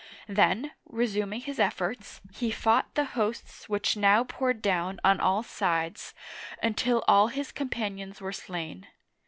[0.27, 6.15] Then, resuming his efforts, he fought the hosts which now poured down on all sides,
[6.59, 8.87] until all his companions were slain.